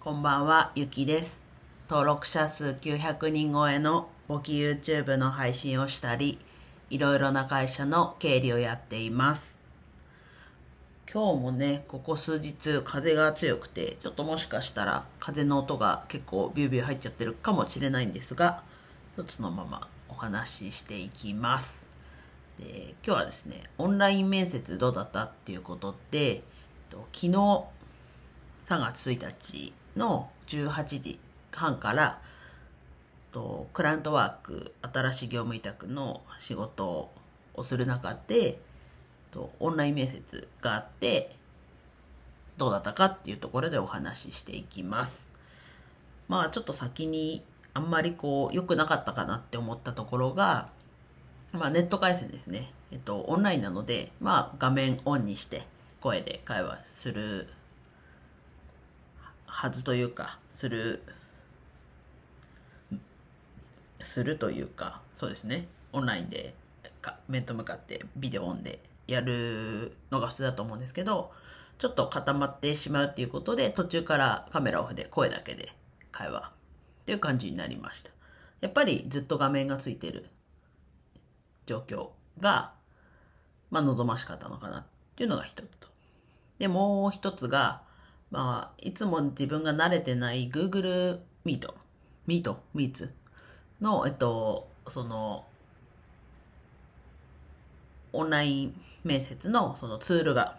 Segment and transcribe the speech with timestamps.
[0.00, 1.42] こんばんは、ゆきです。
[1.90, 6.38] 登録者数900人超えの簿記 YouTube の配信をしたり、
[6.88, 9.58] いろいろな会社の経理をやっています。
[11.12, 18.62] 今日もね、ここ数日風が強くて、ちょっともしかしたら風の音が結構ビュービュー入っちゃってるかもしれないんですが、
[19.16, 21.88] ちょっとそのままお話ししていきます。
[22.60, 26.40] で今日はですね、オンライン面接どうだったっていうことで、えっ
[26.88, 27.32] と昨日
[28.68, 31.20] 3月1日の18時
[31.52, 32.20] 半から
[33.32, 37.10] とクライアントワーク新しい業務委託の仕事
[37.54, 38.58] をする中で
[39.30, 41.36] とオンライン面接があって
[42.56, 45.28] どうだったかっていうところでお話ししていきます。
[46.28, 47.42] まあちょっと先に
[47.74, 50.70] あんまりこう良くなかったかなって思ったところが
[51.52, 52.72] まあネット回線ですね。
[52.90, 55.62] えっとオンラインなのでまあ画面オンにして
[56.00, 57.48] 声で会話する
[59.48, 61.02] はずというか、する、
[64.00, 65.66] するというか、そうですね。
[65.92, 66.54] オンラインで、
[67.00, 71.32] か面と向かってビデオオンでやるのが普通だと思うんですけど、
[71.78, 75.72] ちょっと固まってしまうっていうことで、途中からカメラオフで声だけで
[76.12, 78.10] 会話っていう感じになりました。
[78.60, 80.26] やっぱりずっと画面がついてる
[81.66, 82.10] 状況
[82.40, 82.72] が、
[83.70, 84.84] まあ望ましかったのかなっ
[85.16, 85.88] ていうのが一つと。
[86.58, 87.82] で、もう一つが、
[88.30, 91.72] まあ、いつも自分が慣れてない Google Meet、
[92.26, 93.10] Meet、Meets
[93.80, 95.46] の、えっと、その、
[98.12, 100.58] オンライン面接のそのツールが、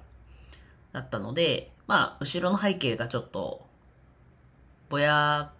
[0.91, 3.65] だったので、まあ、後ろの背景がちょっと、
[4.89, 5.51] ぼや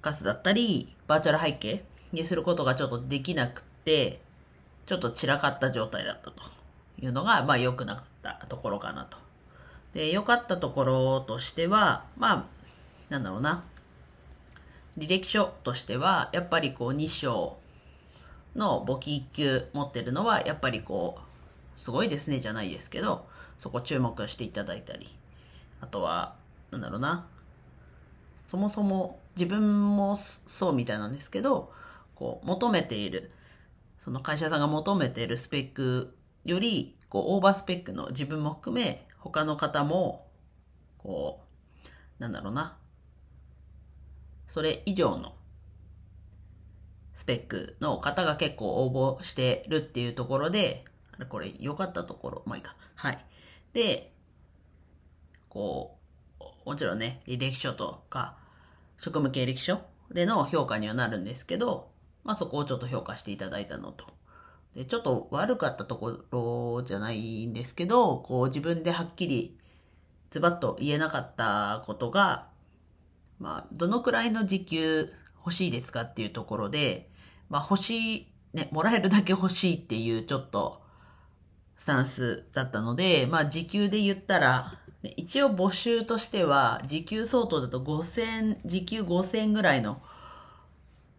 [0.00, 4.20] かすだったり、バーチャル背景にすることがちょっとできなくて、
[4.86, 6.42] ちょっと散らかった状態だったと
[7.00, 9.16] いうのが、まあ良くなかったところかなと。
[9.94, 12.44] で、良かったところとしては、まあ、
[13.08, 13.64] なんだろうな。
[14.98, 17.56] 履歴書としては、やっぱりこう2章
[18.54, 23.26] の簿記1級持ってるのは、やっぱりこう、すごいですねじゃないですけど、
[23.58, 25.08] そこ注目していただいたり。
[25.80, 26.36] あとは、
[26.70, 27.26] なんだろうな。
[28.46, 31.72] そもそも自分もそうみたいなんですけど、
[32.14, 33.32] こう、求めている、
[33.98, 40.26] その会社さんが求めているスペックより、こう、オーバースペックの自分も含め、他の方も、
[40.98, 41.44] こ
[42.18, 42.76] う、なんだろうな。
[44.48, 45.36] それ以上の
[47.12, 50.84] スペックの方が結構応募してるっていうところで、
[51.28, 52.74] これ良かったところ、まあいいか。
[52.96, 53.24] はい。
[53.72, 54.12] で、
[55.48, 55.96] こ
[56.40, 58.38] う、もちろんね、履歴書とか、
[58.98, 61.92] 職務経歴書での評価にはなるんですけど、
[62.24, 64.06] まあそこをちょっと評価していただいたのと。
[64.74, 69.56] で、ちょっと悪かったところじゃないんですけど、こう自分ではっきり
[70.30, 72.48] ズバッと言えなかったことが、
[73.38, 77.08] まあ、どのくらいの時給欲しいですかっていうところで、
[77.48, 80.82] まあ欲しい、ね、もらえるだけ欲しいっていうちょっと
[81.76, 84.78] スタンスだったので、まあ時給で言ったら、
[85.16, 90.02] 一応募集としては時給相当だと5000、時給5000ぐらいの、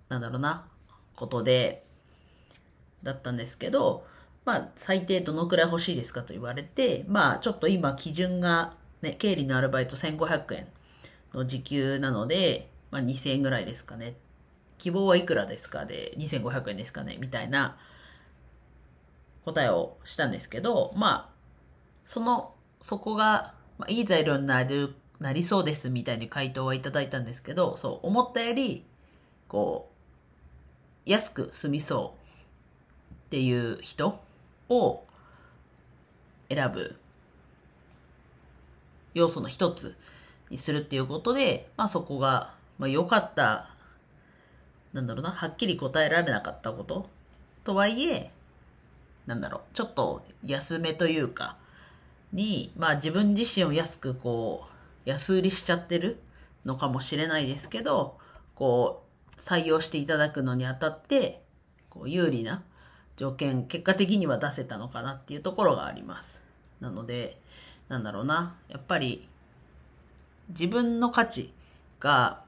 [0.10, 0.66] なんだろうな、
[1.16, 1.85] ことで、
[3.06, 4.06] だったんですけど、
[4.44, 10.68] まあ、最低どのくらい欲しいですかと言われて、まあ、ちょっと今基準が、ね、経理のアルバイト1500円
[11.34, 14.16] の時給なので、まあ、2000円ぐらいですかね。
[14.78, 17.78] 希望はいくらですかで、2500円ですかねみたいな
[19.46, 21.36] 答えをしたんですけど、まあ、
[22.06, 28.84] その、そこが、まあ、いい材料になる、なりそうですみたいに回答はいただいたんですけど、そう、思ったより、
[29.48, 29.90] こ
[31.06, 32.25] う、安く済みそう
[33.36, 34.22] っていう人
[34.70, 35.04] を
[36.48, 36.96] 選ぶ
[39.14, 39.98] 要素の一つ
[40.50, 43.72] にするっていうことで、まあそこが、まあ良かった、
[44.94, 47.10] なんだろうな、はっきり答えられなかったこと
[47.66, 48.32] とはいえ、
[49.26, 51.58] なんだろう、ちょっと安めというか、
[52.32, 54.66] に、まあ自分自身を安くこ
[55.06, 56.22] う、安売りしちゃってる
[56.64, 58.18] のかもしれないですけど、
[58.56, 59.04] こ
[59.38, 61.44] う、採用していただくのにあたって、
[61.90, 62.64] こう有利な
[63.16, 66.44] 条件、結果的には出せたのかなっていうところがあります。
[66.82, 67.40] なので、
[67.88, 69.28] なんだろうな、やっぱり、
[70.50, 71.54] 自分の価値
[72.00, 72.44] が、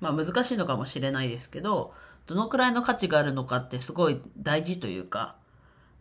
[0.00, 1.94] まあ難しいのかもしれないですけど、
[2.26, 5.36] どのくらいの価値があるのかってすごい大事というか、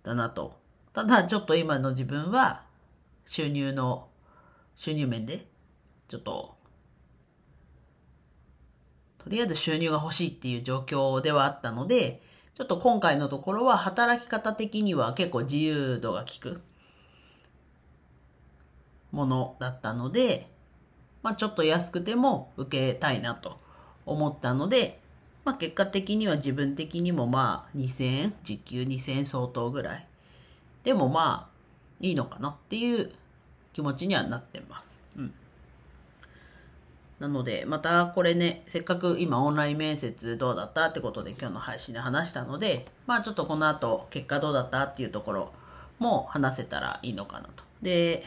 [0.03, 0.59] だなと。
[0.93, 2.63] ただちょっと今の自分は、
[3.25, 4.09] 収入の、
[4.75, 5.45] 収入面で、
[6.07, 6.55] ちょっと、
[9.19, 12.21] とりあえず収入が欲しいっていう状況ではあったので、
[12.61, 16.61] ちょっと今回のところは働き方的には結構自由度が効く
[19.11, 20.45] ものだったので、
[21.23, 23.59] まあちょっと安くても受けたいなと
[24.05, 24.99] 思ったので、
[25.43, 30.07] まあ結果的には自分的にもまあ2000円、時給2000円相当ぐらい。
[30.83, 31.55] でもまあ
[31.99, 33.11] いいのかなっていう
[33.73, 34.90] 気持ちにはなってます。
[37.21, 45.51] なので、またこれね、せっかく今オンライン面接どうだったってことで今日の配信で話したので、まあちょっとこの後結果どうだったっていうところ
[45.99, 47.63] も話せたらいいのかなと。
[47.83, 48.25] で、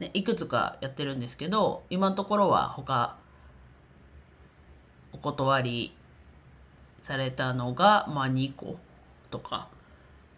[0.00, 3.16] ね、いくつかやってるんですけど、今のところは他、
[5.14, 5.96] お断り
[7.02, 8.76] されたのが、まあ2個
[9.30, 9.68] とか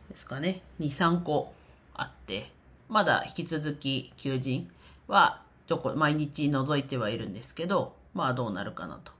[0.09, 0.63] ですかね。
[0.79, 1.53] 2、3個
[1.95, 2.49] あって、
[2.89, 4.71] まだ引き続き求人
[5.09, 9.13] はちょこ、毎日覗いてはいるんですけど、まあどうなるかなと。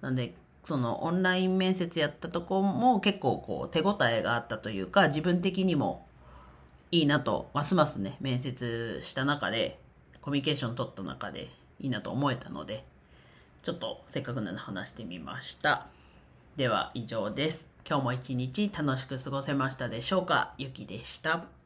[0.00, 6.06] なんで、そのオンライン面接やったとこも結構こう手応えがあったというか、自分的にも
[6.90, 9.80] いいなと、ますますね、面接した中で、
[10.20, 11.48] コミュニケーション取った中で
[11.80, 12.84] いいなと思えたので、
[13.62, 15.86] ちょっとせっかくなので話してみました。
[16.56, 17.66] では以上です。
[17.88, 20.52] 今日も一日楽しく過ごせましたでしょうか？
[20.58, 21.57] ゆきでした。